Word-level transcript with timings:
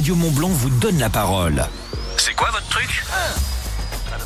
Radio 0.00 0.14
Montblanc 0.14 0.48
vous 0.48 0.70
donne 0.70 0.98
la 0.98 1.10
parole. 1.10 1.62
C'est 2.16 2.32
quoi 2.34 2.48
votre 2.50 2.66
truc 2.68 3.04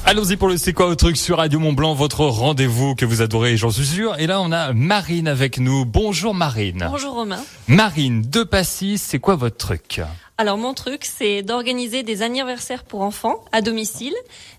Allons-y 0.06 0.36
pour 0.36 0.46
le 0.46 0.56
C'est 0.56 0.72
quoi 0.72 0.86
votre 0.86 1.04
truc 1.04 1.16
sur 1.16 1.38
Radio 1.38 1.58
Mont 1.58 1.72
Blanc, 1.72 1.94
votre 1.94 2.20
rendez-vous 2.26 2.94
que 2.94 3.04
vous 3.04 3.22
adorez, 3.22 3.56
j'en 3.56 3.72
suis 3.72 3.84
sûr. 3.84 4.16
Et 4.20 4.28
là, 4.28 4.40
on 4.40 4.52
a 4.52 4.72
Marine 4.72 5.26
avec 5.26 5.58
nous. 5.58 5.84
Bonjour 5.84 6.32
Marine. 6.32 6.86
Bonjour 6.88 7.14
Romain. 7.14 7.42
Marine 7.66 8.22
de 8.22 8.44
Passy, 8.44 8.98
c'est 8.98 9.18
quoi 9.18 9.34
votre 9.34 9.56
truc 9.56 10.00
Alors 10.36 10.58
mon 10.58 10.74
truc, 10.74 11.04
c'est 11.04 11.42
d'organiser 11.42 12.02
des 12.02 12.22
anniversaires 12.22 12.82
pour 12.82 13.02
enfants 13.02 13.44
à 13.52 13.60
domicile, 13.60 14.14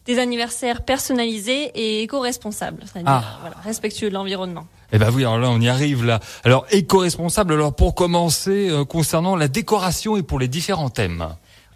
des 0.05 0.19
anniversaires 0.19 0.83
personnalisés 0.85 1.71
et 1.75 2.03
éco-responsables, 2.03 2.83
c'est-à-dire 2.85 3.11
Ah. 3.11 3.37
voilà, 3.41 3.57
respectueux 3.61 4.07
de 4.09 4.13
l'environnement. 4.13 4.67
Eh 4.93 4.97
ben 4.97 5.09
oui, 5.13 5.23
alors 5.23 5.39
là, 5.39 5.49
on 5.49 5.59
y 5.59 5.67
arrive 5.67 6.05
là. 6.05 6.21
Alors, 6.45 6.65
éco-responsable, 6.71 7.53
alors 7.53 7.75
pour 7.75 7.93
commencer, 7.93 8.69
euh, 8.69 8.85
concernant 8.85 9.35
la 9.35 9.49
décoration 9.49 10.15
et 10.15 10.23
pour 10.23 10.39
les 10.39 10.47
différents 10.47 10.89
thèmes. 10.89 11.27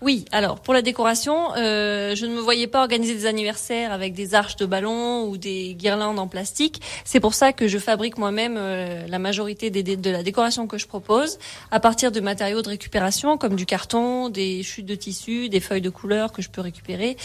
Oui, 0.02 0.24
alors 0.32 0.62
pour 0.62 0.74
la 0.74 0.82
décoration, 0.82 1.54
euh, 1.58 2.16
je 2.16 2.26
ne 2.26 2.34
me 2.34 2.40
voyais 2.40 2.68
pas 2.68 2.80
organiser 2.80 3.14
des 3.16 3.26
anniversaires 3.26 3.92
avec 3.92 4.14
des 4.14 4.34
arches 4.34 4.56
de 4.56 4.66
ballons 4.66 5.28
ou 5.28 5.36
des 5.36 5.74
guirlandes 5.74 6.20
en 6.20 6.28
plastique. 6.30 6.82
C'est 7.04 7.20
pour 7.20 7.34
ça 7.34 7.52
que 7.52 7.68
je 7.68 7.78
fabrique 7.78 8.18
moi-même 8.18 8.56
euh, 8.58 9.06
la 9.08 9.20
majorité 9.20 9.70
de 9.70 10.10
la 10.10 10.24
décoration 10.24 10.68
que 10.68 10.78
je 10.78 10.88
propose 10.88 11.38
à 11.72 11.82
partir 11.82 12.14
de 12.14 12.22
matériaux 12.22 12.62
de 12.62 12.70
récupération 12.70 13.38
comme 13.38 13.56
du 13.56 13.66
carton, 13.66 14.30
des 14.30 14.64
chutes 14.64 14.86
de 14.86 14.96
tissu, 14.96 15.50
des 15.50 15.60
feuilles 15.60 15.82
de 15.82 15.90
couleur 15.90 16.32
que 16.32 16.42
je 16.42 16.50
peux 16.50 16.62
récupérer. 16.62 17.18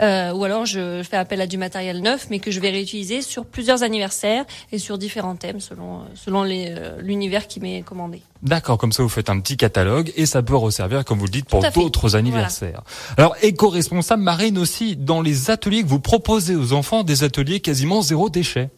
Euh, 0.00 0.32
ou 0.32 0.44
alors 0.44 0.64
je 0.64 1.02
fais 1.02 1.16
appel 1.16 1.40
à 1.40 1.46
du 1.46 1.58
matériel 1.58 2.00
neuf, 2.00 2.28
mais 2.30 2.38
que 2.38 2.50
je 2.50 2.60
vais 2.60 2.70
réutiliser 2.70 3.22
sur 3.22 3.44
plusieurs 3.44 3.82
anniversaires 3.82 4.44
et 4.70 4.78
sur 4.78 4.98
différents 4.98 5.36
thèmes 5.36 5.60
selon 5.60 6.02
selon 6.14 6.44
euh, 6.44 7.00
l'univers 7.00 7.48
qui 7.48 7.58
m'est 7.60 7.82
commandé. 7.82 8.22
D'accord, 8.42 8.78
comme 8.78 8.92
ça 8.92 9.02
vous 9.02 9.08
faites 9.08 9.30
un 9.30 9.40
petit 9.40 9.56
catalogue 9.56 10.12
et 10.16 10.24
ça 10.24 10.42
peut 10.42 10.54
resservir, 10.54 11.04
comme 11.04 11.18
vous 11.18 11.24
le 11.24 11.30
dites, 11.30 11.46
pour 11.46 11.62
d'autres 11.74 12.14
anniversaires. 12.14 12.82
Alors, 13.16 13.34
éco-responsable, 13.42 14.22
Marine 14.22 14.58
aussi, 14.58 14.96
dans 14.96 15.20
les 15.20 15.50
ateliers 15.50 15.82
que 15.82 15.88
vous 15.88 16.00
proposez 16.00 16.54
aux 16.54 16.72
enfants, 16.72 17.02
des 17.02 17.24
ateliers 17.24 17.60
quasiment 17.60 18.00
zéro 18.00 18.30
déchet. 18.30 18.70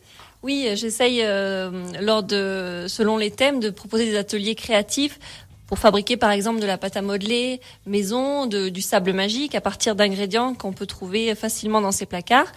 Oui, 0.43 0.67
j'essaye 0.75 1.21
euh, 1.23 1.71
lors 2.01 2.23
de, 2.23 2.87
selon 2.89 3.19
les 3.19 3.31
thèmes, 3.31 3.61
de 3.61 3.69
proposer 3.69 4.07
des 4.07 4.17
ateliers 4.17 4.55
créatifs 4.55 5.19
pour 5.71 5.79
fabriquer 5.79 6.17
par 6.17 6.33
exemple 6.33 6.59
de 6.59 6.67
la 6.67 6.79
pâte 6.79 6.97
à 6.97 7.03
modeler 7.03 7.61
maison, 7.87 8.47
du 8.47 8.81
sable 8.81 9.13
magique 9.13 9.55
à 9.55 9.61
partir 9.61 9.95
d'ingrédients 9.95 10.53
qu'on 10.53 10.73
peut 10.73 10.85
trouver 10.85 11.33
facilement 11.37 11.81
dans 11.81 11.93
ces 11.93 12.07
placards. 12.07 12.51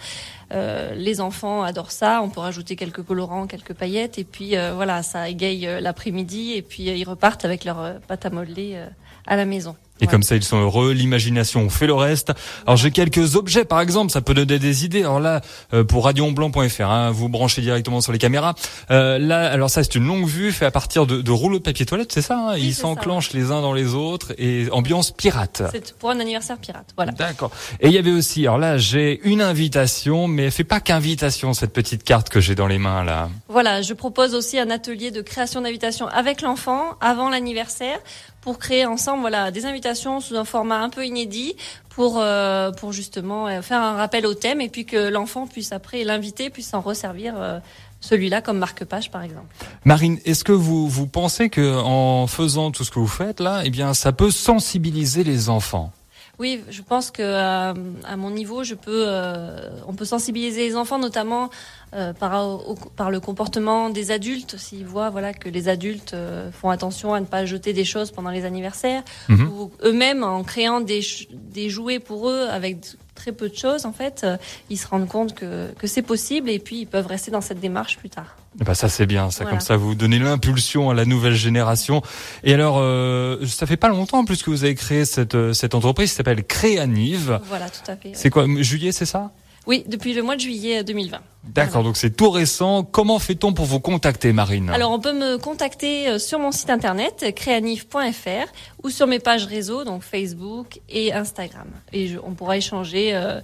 Euh, 0.52 0.96
les 0.96 1.20
enfants 1.20 1.62
adorent 1.62 1.92
ça. 1.92 2.20
On 2.22 2.28
peut 2.28 2.40
rajouter 2.40 2.74
quelques 2.74 3.04
colorants, 3.04 3.46
quelques 3.46 3.72
paillettes, 3.72 4.18
et 4.18 4.24
puis 4.24 4.56
euh, 4.56 4.72
voilà, 4.74 5.04
ça 5.04 5.28
égaye 5.28 5.64
euh, 5.68 5.80
l'après-midi, 5.80 6.54
et 6.54 6.62
puis 6.62 6.82
ils 6.82 7.04
repartent 7.04 7.44
avec 7.44 7.64
leur 7.64 8.00
pâte 8.00 8.26
à 8.26 8.30
modeler 8.30 8.82
à 9.28 9.36
la 9.36 9.44
maison. 9.44 9.76
Et 10.00 10.06
comme 10.06 10.22
ça, 10.22 10.34
ils 10.34 10.42
sont 10.42 10.60
heureux. 10.60 10.92
L'imagination 10.92 11.68
fait 11.70 11.86
le 11.86 11.94
reste. 11.94 12.32
Alors, 12.66 12.76
j'ai 12.76 12.90
quelques 12.90 13.36
objets, 13.36 13.64
par 13.64 13.80
exemple, 13.80 14.10
ça 14.10 14.20
peut 14.20 14.34
donner 14.34 14.58
des 14.58 14.84
idées. 14.84 15.00
Alors 15.00 15.20
là, 15.20 15.40
euh, 15.72 15.84
pour 15.84 16.04
radionblanc.fr, 16.04 16.82
hein, 16.82 17.10
vous 17.12 17.28
branchez 17.28 17.62
directement 17.62 18.00
sur 18.00 18.12
les 18.12 18.18
caméras. 18.18 18.54
Euh, 18.90 19.18
là, 19.18 19.50
alors 19.50 19.70
ça, 19.70 19.84
c'est 19.84 19.94
une 19.94 20.06
longue 20.06 20.26
vue 20.26 20.50
fait 20.50 20.66
à 20.66 20.70
partir 20.72 21.06
de, 21.06 21.22
de 21.22 21.30
rouleaux 21.30 21.58
de 21.58 21.62
papier 21.62 21.86
toilette, 21.86 22.12
c'est 22.12 22.22
ça 22.22 22.36
hein 22.36 22.52
Oui, 22.54 22.62
Ils 22.62 22.74
s'enclenchent 22.74 23.32
les 23.32 23.52
uns 23.52 23.60
dans 23.62 23.72
les 23.72 23.94
autres 23.94 24.32
et 24.36 24.66
ambiance 24.72 25.12
pirate. 25.12 25.62
C'est 25.70 25.94
pour 25.94 26.10
un 26.10 26.18
anniversaire 26.18 26.58
pirate. 26.58 26.92
Voilà. 26.96 27.12
D'accord. 27.12 27.52
Et 27.80 27.86
il 27.86 27.92
y 27.92 27.98
avait 27.98 28.10
aussi, 28.10 28.42
alors 28.46 28.58
là, 28.58 28.78
j'ai 28.78 29.20
une 29.24 29.40
invitation, 29.40 30.26
mais 30.26 30.44
elle 30.44 30.50
fait 30.50 30.64
pas 30.64 30.80
qu'invitation, 30.80 31.54
cette 31.54 31.72
petite 31.72 32.02
carte 32.02 32.28
que 32.30 32.40
j'ai 32.40 32.54
dans 32.54 32.66
les 32.66 32.78
mains, 32.78 33.04
là. 33.04 33.28
Voilà, 33.48 33.82
je 33.82 33.94
propose 33.94 34.34
aussi 34.34 34.58
un 34.58 34.70
atelier 34.70 35.12
de 35.12 35.22
création 35.22 35.60
d'invitations 35.60 36.08
avec 36.08 36.42
l'enfant 36.42 36.96
avant 37.00 37.30
l'anniversaire 37.30 37.98
pour 38.44 38.58
créer 38.58 38.84
ensemble 38.84 39.22
voilà 39.22 39.50
des 39.50 39.64
invitations 39.64 40.20
sous 40.20 40.36
un 40.36 40.44
format 40.44 40.80
un 40.80 40.90
peu 40.90 41.06
inédit 41.06 41.56
pour 41.88 42.18
euh, 42.18 42.70
pour 42.72 42.92
justement 42.92 43.48
euh, 43.48 43.62
faire 43.62 43.80
un 43.80 43.94
rappel 43.94 44.26
au 44.26 44.34
thème 44.34 44.60
et 44.60 44.68
puis 44.68 44.84
que 44.84 45.08
l'enfant 45.08 45.46
puisse 45.46 45.72
après 45.72 46.04
l'invité 46.04 46.50
puisse 46.50 46.68
s'en 46.68 46.82
resservir 46.82 47.34
euh, 47.38 47.58
celui-là 48.00 48.42
comme 48.42 48.58
marque-page 48.58 49.10
par 49.10 49.22
exemple. 49.22 49.46
Marine, 49.86 50.18
est-ce 50.26 50.44
que 50.44 50.52
vous, 50.52 50.86
vous 50.86 51.06
pensez 51.06 51.48
que 51.48 51.80
en 51.80 52.26
faisant 52.26 52.70
tout 52.70 52.84
ce 52.84 52.90
que 52.90 52.98
vous 52.98 53.06
faites 53.06 53.40
là, 53.40 53.62
eh 53.64 53.70
bien, 53.70 53.94
ça 53.94 54.12
peut 54.12 54.30
sensibiliser 54.30 55.24
les 55.24 55.48
enfants? 55.48 55.90
Oui, 56.38 56.62
je 56.68 56.82
pense 56.82 57.10
que 57.12 57.22
euh, 57.22 57.72
à 58.04 58.16
mon 58.16 58.30
niveau, 58.30 58.64
je 58.64 58.74
peux, 58.74 59.04
euh, 59.06 59.70
on 59.86 59.94
peut 59.94 60.04
sensibiliser 60.04 60.66
les 60.66 60.76
enfants, 60.76 60.98
notamment 60.98 61.48
euh, 61.94 62.12
par, 62.12 62.44
au- 62.68 62.74
par 62.96 63.10
le 63.12 63.20
comportement 63.20 63.88
des 63.88 64.10
adultes, 64.10 64.56
s'ils 64.58 64.84
voient 64.84 65.10
voilà 65.10 65.32
que 65.32 65.48
les 65.48 65.68
adultes 65.68 66.12
euh, 66.14 66.50
font 66.50 66.70
attention 66.70 67.14
à 67.14 67.20
ne 67.20 67.26
pas 67.26 67.44
jeter 67.44 67.72
des 67.72 67.84
choses 67.84 68.10
pendant 68.10 68.30
les 68.30 68.44
anniversaires, 68.44 69.02
Mhm. 69.28 69.48
ou 69.48 69.70
eux-mêmes 69.84 70.24
en 70.24 70.42
créant 70.42 70.80
des, 70.80 71.02
des 71.30 71.68
jouets 71.70 72.00
pour 72.00 72.28
eux 72.28 72.48
avec 72.50 72.78
très 73.24 73.32
peu 73.32 73.48
de 73.48 73.56
choses, 73.56 73.86
en 73.86 73.92
fait, 73.92 74.20
euh, 74.24 74.36
ils 74.68 74.76
se 74.76 74.86
rendent 74.86 75.08
compte 75.08 75.34
que, 75.34 75.72
que 75.78 75.86
c'est 75.86 76.02
possible 76.02 76.50
et 76.50 76.58
puis 76.58 76.80
ils 76.80 76.86
peuvent 76.86 77.06
rester 77.06 77.30
dans 77.30 77.40
cette 77.40 77.58
démarche 77.58 77.96
plus 77.96 78.10
tard. 78.10 78.36
Ben 78.56 78.74
ça 78.74 78.88
c'est 78.88 79.06
bien, 79.06 79.30
ça 79.30 79.44
Voilà. 79.44 79.56
comme 79.56 79.60
ça 79.66 79.76
vous 79.76 79.94
donnez 79.94 80.18
l'impulsion 80.18 80.90
à 80.90 80.94
la 80.94 81.06
nouvelle 81.06 81.34
génération. 81.34 82.02
Et 82.44 82.52
alors, 82.54 82.76
euh, 82.78 83.44
ça 83.46 83.66
fait 83.66 83.78
pas 83.78 83.88
longtemps 83.88 84.18
en 84.18 84.24
plus 84.26 84.42
que 84.42 84.50
vous 84.50 84.62
avez 84.64 84.74
créé 84.74 85.04
cette 85.06 85.34
euh, 85.34 85.52
cette 85.54 85.74
entreprise 85.74 86.10
qui 86.10 86.16
s'appelle 86.16 86.44
Créanive. 86.44 87.40
Voilà, 87.48 87.68
tout 87.70 87.90
à 87.90 87.96
fait. 87.96 88.12
C'est 88.14 88.30
quoi, 88.30 88.44
juillet, 88.58 88.92
c'est 88.92 89.06
ça? 89.06 89.32
Oui, 89.66 89.82
depuis 89.86 90.12
le 90.12 90.22
mois 90.22 90.36
de 90.36 90.40
juillet 90.40 90.84
2020. 90.84 91.18
D'accord, 91.44 91.82
donc 91.82 91.96
c'est 91.96 92.10
tout 92.16 92.30
récent. 92.30 92.82
Comment 92.84 93.18
fait-on 93.18 93.52
pour 93.52 93.64
vous 93.66 93.80
contacter, 93.80 94.32
Marine 94.32 94.70
Alors, 94.70 94.90
on 94.92 94.98
peut 95.00 95.12
me 95.12 95.36
contacter 95.38 96.08
euh, 96.08 96.18
sur 96.18 96.38
mon 96.38 96.52
site 96.52 96.70
internet 96.70 97.32
créanif.fr 97.34 98.52
ou 98.82 98.90
sur 98.90 99.06
mes 99.06 99.18
pages 99.18 99.44
réseau, 99.46 99.84
donc 99.84 100.02
Facebook 100.02 100.80
et 100.88 101.12
Instagram. 101.12 101.66
Et 101.92 102.08
je- 102.08 102.18
on 102.22 102.32
pourra 102.34 102.56
échanger 102.56 103.14
euh, 103.14 103.20
euh, 103.24 103.40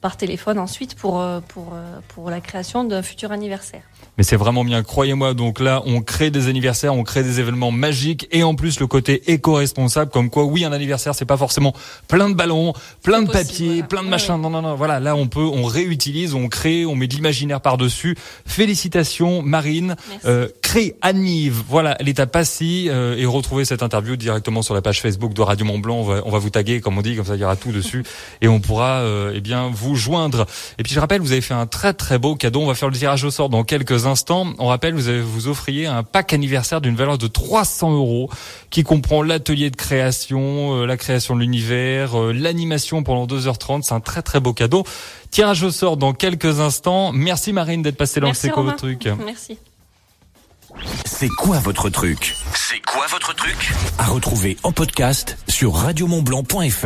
par 0.00 0.16
téléphone 0.16 0.58
ensuite 0.58 0.94
pour 0.94 1.20
euh, 1.20 1.40
pour 1.46 1.72
euh, 1.74 1.98
pour 2.08 2.30
la 2.30 2.40
création 2.40 2.84
d'un 2.84 3.02
futur 3.02 3.32
anniversaire. 3.32 3.82
Mais 4.16 4.24
c'est 4.24 4.36
vraiment 4.36 4.64
bien, 4.64 4.82
croyez-moi. 4.82 5.34
Donc 5.34 5.60
là, 5.60 5.82
on 5.86 6.00
crée 6.00 6.30
des 6.30 6.48
anniversaires, 6.48 6.94
on 6.94 7.02
crée 7.02 7.22
des 7.22 7.40
événements 7.40 7.72
magiques 7.72 8.28
et 8.30 8.42
en 8.42 8.54
plus 8.54 8.78
le 8.78 8.86
côté 8.86 9.32
éco-responsable, 9.32 10.10
comme 10.10 10.30
quoi, 10.30 10.44
oui, 10.44 10.64
un 10.64 10.72
anniversaire, 10.72 11.14
c'est 11.14 11.24
pas 11.24 11.36
forcément 11.36 11.72
plein 12.06 12.28
de 12.30 12.34
ballons, 12.34 12.74
plein 13.02 13.22
de 13.22 13.26
possible, 13.26 13.48
papier, 13.48 13.66
voilà. 13.66 13.86
plein 13.86 14.02
de 14.04 14.08
machins. 14.08 14.34
ouais. 14.34 14.40
Non, 14.40 14.50
non, 14.50 14.62
non. 14.62 14.74
Voilà, 14.76 15.00
là, 15.00 15.16
on 15.16 15.26
peut, 15.26 15.40
on 15.40 15.64
réutilise, 15.64 16.34
on 16.34 16.48
crée, 16.48 16.86
on 16.86 16.94
met 16.94 17.08
de 17.08 17.14
l'imaginaire 17.14 17.60
par-dessus. 17.60 18.16
Félicitations, 18.46 19.42
Marine. 19.42 19.96
Euh, 20.24 20.48
crée 20.62 20.96
Anive. 21.02 21.62
Voilà, 21.68 21.96
à 22.16 22.26
Passy 22.26 22.86
euh, 22.88 23.16
et 23.16 23.26
retrouvez 23.26 23.64
cette 23.64 23.82
interview 23.82 24.16
directement 24.16 24.62
sur 24.62 24.74
la 24.74 24.82
page 24.82 25.00
Facebook 25.00 25.34
de 25.34 25.42
Radio 25.42 25.66
Mont 25.66 25.78
Blanc. 25.78 25.96
On 25.96 26.04
va, 26.04 26.22
on 26.24 26.30
va 26.30 26.38
vous 26.38 26.50
taguer, 26.50 26.80
comme 26.80 26.98
on 26.98 27.02
dit, 27.02 27.16
comme 27.16 27.24
ça 27.24 27.34
il 27.34 27.40
y 27.40 27.44
aura 27.44 27.56
tout 27.56 27.72
dessus 27.72 28.04
et 28.40 28.48
on 28.48 28.60
pourra, 28.60 29.00
euh, 29.00 29.32
eh 29.34 29.40
bien, 29.44 29.70
vous 29.72 29.94
joindre. 29.94 30.46
Et 30.78 30.82
puis 30.82 30.92
je 30.92 30.98
rappelle, 30.98 31.20
vous 31.20 31.30
avez 31.30 31.40
fait 31.40 31.54
un 31.54 31.66
très 31.66 31.92
très 31.94 32.18
beau 32.18 32.34
cadeau. 32.34 32.62
On 32.62 32.66
va 32.66 32.74
faire 32.74 32.88
le 32.88 32.96
tirage 32.96 33.22
au 33.22 33.30
sort 33.30 33.48
dans 33.50 33.62
quelques 33.62 34.06
instants. 34.06 34.52
On 34.58 34.66
rappelle, 34.66 34.94
vous 34.94 35.06
avez, 35.08 35.20
vous 35.20 35.46
offriez 35.46 35.86
un 35.86 36.02
pack 36.02 36.32
anniversaire 36.32 36.80
d'une 36.80 36.96
valeur 36.96 37.18
de 37.18 37.26
300 37.28 37.92
euros 37.92 38.30
qui 38.70 38.82
comprend 38.82 39.22
l'atelier 39.22 39.70
de 39.70 39.76
création, 39.76 40.82
euh, 40.82 40.86
la 40.86 40.96
création 40.96 41.36
de 41.36 41.40
l'univers, 41.40 42.18
euh, 42.18 42.32
l'animation 42.32 43.02
pendant 43.04 43.26
2h30. 43.26 43.82
C'est 43.82 43.94
un 43.94 44.00
très 44.00 44.22
très 44.22 44.40
beau 44.40 44.52
cadeau. 44.52 44.84
Tirage 45.30 45.62
au 45.62 45.70
sort 45.70 45.96
dans 45.96 46.12
quelques 46.14 46.60
instants. 46.60 47.12
Merci 47.12 47.52
Marine 47.52 47.82
d'être 47.82 47.96
passée 47.96 48.20
dans 48.20 48.32
C'est 48.34 48.48
quoi 48.48 48.62
Romain. 48.62 48.70
votre 48.72 48.82
truc 48.82 49.08
Merci. 49.24 49.58
C'est 51.04 51.28
quoi 51.28 51.58
votre 51.60 51.88
truc? 51.88 52.34
C'est 52.54 52.80
quoi 52.80 53.06
votre 53.10 53.32
truc? 53.36 53.72
À 53.98 54.06
retrouver 54.06 54.56
en 54.64 54.72
podcast 54.72 55.36
sur 55.48 55.74
radiomontblanc.fr. 55.74 56.82